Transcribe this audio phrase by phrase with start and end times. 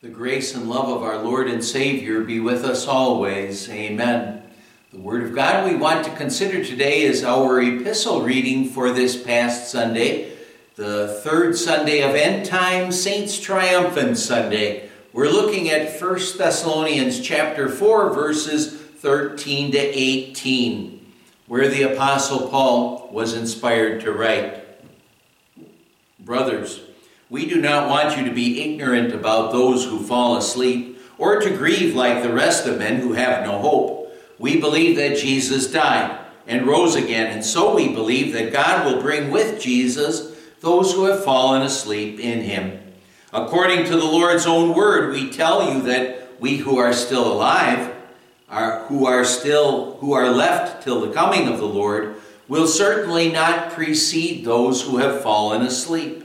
[0.00, 3.68] The grace and love of our Lord and Savior be with us always.
[3.68, 4.44] Amen.
[4.92, 9.20] The Word of God we want to consider today is our epistle reading for this
[9.20, 10.36] past Sunday,
[10.76, 14.88] the third Sunday of End Time Saints Triumphant Sunday.
[15.12, 21.12] We're looking at 1 Thessalonians chapter 4 verses 13 to 18,
[21.48, 24.64] where the apostle Paul was inspired to write,
[26.20, 26.82] Brothers,
[27.30, 31.56] we do not want you to be ignorant about those who fall asleep, or to
[31.56, 34.14] grieve like the rest of men who have no hope.
[34.38, 39.02] We believe that Jesus died and rose again, and so we believe that God will
[39.02, 42.80] bring with Jesus those who have fallen asleep in him.
[43.32, 47.94] According to the Lord's own word, we tell you that we who are still alive,
[48.48, 52.16] are, who are still who are left till the coming of the Lord,
[52.46, 56.24] will certainly not precede those who have fallen asleep.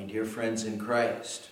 [0.00, 1.50] my dear friends in Christ.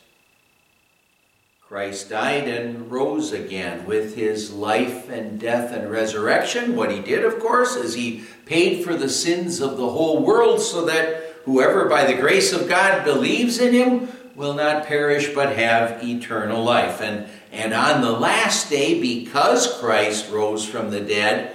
[1.60, 6.74] Christ died and rose again with his life and death and resurrection.
[6.74, 10.62] What he did, of course, is he paid for the sins of the whole world
[10.62, 15.54] so that whoever by the grace of God believes in him will not perish but
[15.56, 17.02] have eternal life.
[17.02, 21.54] And, and on the last day, because Christ rose from the dead,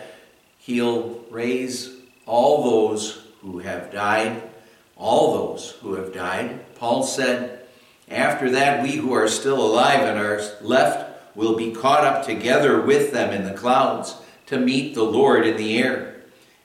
[0.59, 1.91] he'll raise
[2.27, 4.43] all those who have died,
[5.03, 7.61] all those who have died Paul said,
[8.09, 12.81] After that, we who are still alive and are left will be caught up together
[12.81, 16.17] with them in the clouds to meet the Lord in the air.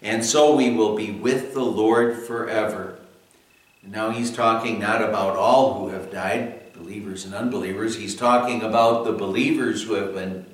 [0.02, 2.98] And so we will be with the Lord forever.
[3.84, 7.94] Now he's talking not about all who have died, believers and unbelievers.
[7.94, 10.46] He's talking about the believers who have been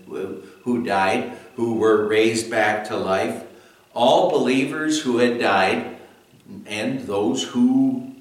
[0.65, 3.45] who died, who were raised back to life.
[3.95, 5.97] All believers who had died
[6.67, 8.13] and those who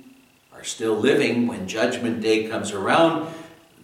[0.54, 3.34] are still living when Judgment Day comes around,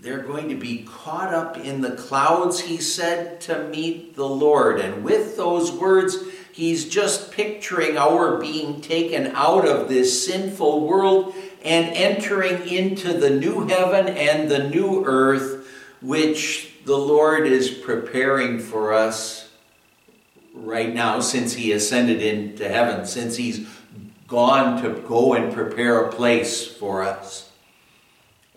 [0.01, 4.79] they're going to be caught up in the clouds, he said, to meet the Lord.
[4.79, 6.17] And with those words,
[6.53, 11.35] he's just picturing our being taken out of this sinful world
[11.65, 15.67] and entering into the new heaven and the new earth,
[16.01, 19.49] which the Lord is preparing for us
[20.53, 23.67] right now since he ascended into heaven, since he's
[24.29, 27.51] gone to go and prepare a place for us.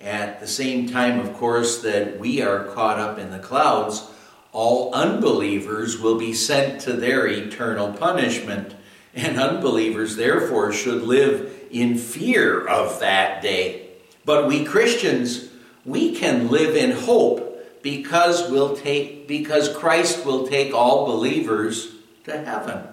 [0.01, 4.05] At the same time, of course, that we are caught up in the clouds,
[4.53, 8.75] all unbelievers will be sent to their eternal punishment.
[9.15, 13.89] And unbelievers, therefore, should live in fear of that day.
[14.25, 15.49] But we Christians,
[15.85, 21.93] we can live in hope because we'll take because Christ will take all believers
[22.25, 22.92] to heaven.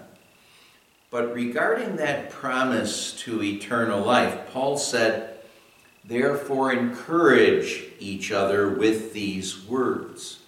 [1.12, 5.38] But regarding that promise to eternal life, Paul said,
[6.06, 10.40] Therefore, encourage each other with these words.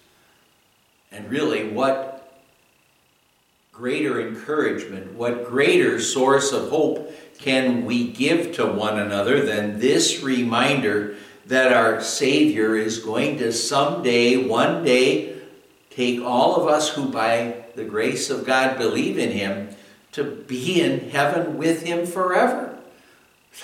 [1.10, 2.40] And really, what
[3.72, 10.22] greater encouragement, what greater source of hope can we give to one another than this
[10.22, 15.34] reminder that our Savior is going to someday, one day,
[15.90, 19.68] take all of us who, by the grace of God, believe in Him
[20.12, 22.78] to be in heaven with him forever.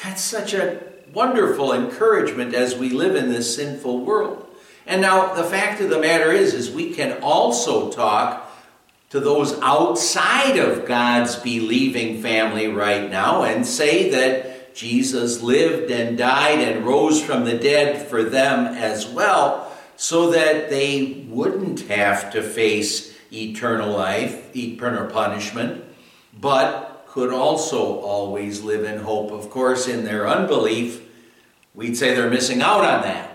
[0.02, 0.82] That's such a
[1.12, 4.46] wonderful encouragement as we live in this sinful world.
[4.86, 8.50] And now the fact of the matter is is we can also talk
[9.10, 16.16] to those outside of God's believing family right now and say that Jesus lived and
[16.16, 22.30] died and rose from the dead for them as well so that they wouldn't have
[22.32, 25.84] to face eternal life, eternal punishment
[26.40, 29.30] but could also always live in hope.
[29.30, 31.02] Of course, in their unbelief,
[31.74, 33.30] we'd say they're missing out on that.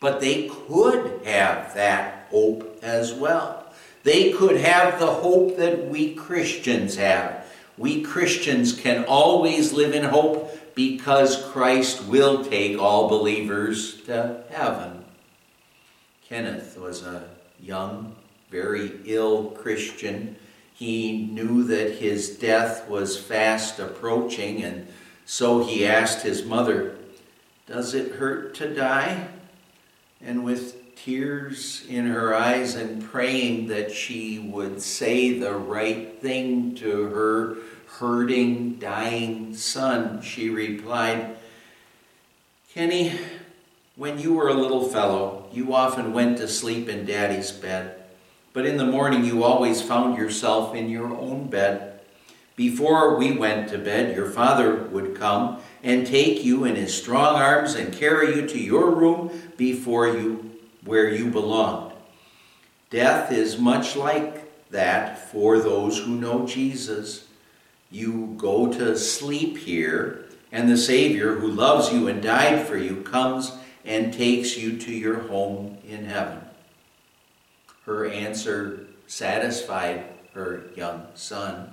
[0.00, 3.72] But they could have that hope as well.
[4.02, 7.46] They could have the hope that we Christians have.
[7.78, 15.04] We Christians can always live in hope because Christ will take all believers to heaven.
[16.28, 17.28] Kenneth was a
[17.60, 18.14] young,
[18.50, 20.36] very ill Christian
[20.74, 24.86] he knew that his death was fast approaching, and
[25.24, 26.96] so he asked his mother,
[27.66, 29.28] Does it hurt to die?
[30.20, 36.74] And with tears in her eyes and praying that she would say the right thing
[36.76, 37.56] to her
[37.98, 41.36] hurting, dying son, she replied,
[42.72, 43.12] Kenny,
[43.96, 48.03] when you were a little fellow, you often went to sleep in Daddy's bed,
[48.54, 52.00] but in the morning you always found yourself in your own bed.
[52.56, 57.34] Before we went to bed, your father would come and take you in his strong
[57.34, 60.52] arms and carry you to your room before you
[60.84, 61.92] where you belonged.
[62.90, 67.26] Death is much like that for those who know Jesus.
[67.90, 73.02] You go to sleep here, and the Savior who loves you and died for you
[73.02, 73.50] comes
[73.84, 76.43] and takes you to your home in heaven.
[77.86, 81.70] Her answer satisfied her young son,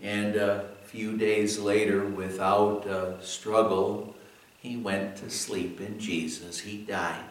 [0.00, 4.14] and a few days later, without a struggle,
[4.60, 6.60] he went to sleep in Jesus.
[6.60, 7.24] He died.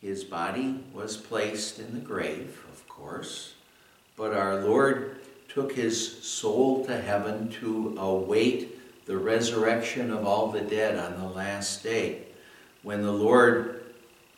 [0.00, 3.54] His body was placed in the grave, of course,
[4.16, 10.60] but our Lord took his soul to heaven to await the resurrection of all the
[10.60, 12.22] dead on the last day,
[12.82, 13.79] when the Lord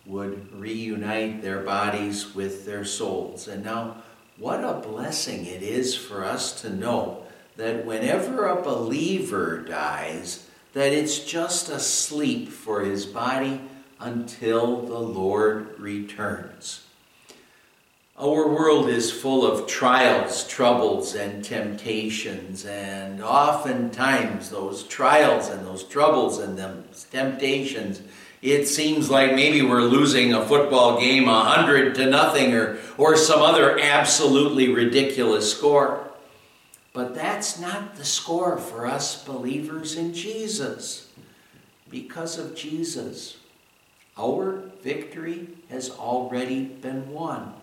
[0.06, 3.48] would reunite their bodies with their souls.
[3.48, 4.02] And now,
[4.38, 7.24] what a blessing it is for us to know
[7.56, 13.60] that whenever a believer dies, that it's just a sleep for his body
[14.00, 16.86] until the Lord returns.
[18.18, 25.84] Our world is full of trials, troubles, and temptations, and oftentimes those trials and those
[25.84, 28.02] troubles and those temptations,
[28.42, 33.16] it seems like maybe we're losing a football game a hundred to nothing or, or
[33.16, 36.10] some other absolutely ridiculous score.
[36.92, 41.08] But that's not the score for us believers in Jesus.
[41.88, 43.36] Because of Jesus,
[44.18, 47.54] our victory has already been won.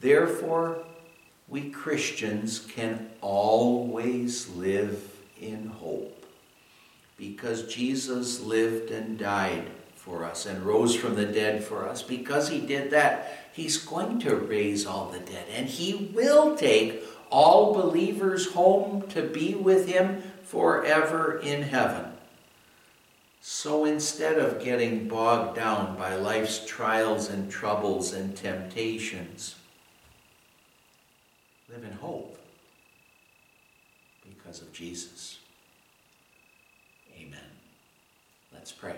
[0.00, 0.78] Therefore,
[1.46, 5.08] we Christians can always live
[5.40, 6.26] in hope
[7.16, 9.70] because Jesus lived and died
[10.04, 12.02] for us and rose from the dead for us.
[12.02, 17.02] Because he did that, he's going to raise all the dead and he will take
[17.30, 22.12] all believers home to be with him forever in heaven.
[23.40, 29.54] So instead of getting bogged down by life's trials and troubles and temptations,
[31.70, 32.38] live in hope
[34.28, 35.38] because of Jesus.
[37.18, 37.40] Amen.
[38.52, 38.96] Let's pray.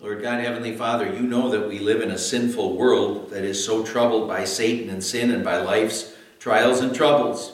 [0.00, 3.62] Lord God, Heavenly Father, you know that we live in a sinful world that is
[3.62, 7.52] so troubled by Satan and sin and by life's trials and troubles.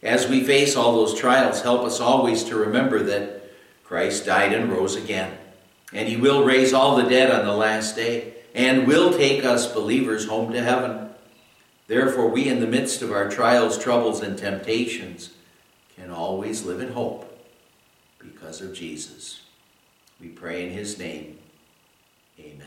[0.00, 3.50] As we face all those trials, help us always to remember that
[3.82, 5.36] Christ died and rose again.
[5.92, 9.72] And he will raise all the dead on the last day and will take us
[9.72, 11.10] believers home to heaven.
[11.88, 15.30] Therefore, we, in the midst of our trials, troubles, and temptations,
[15.96, 17.24] can always live in hope
[18.20, 19.40] because of Jesus.
[20.20, 21.38] We pray in his name.
[22.40, 22.66] Amen.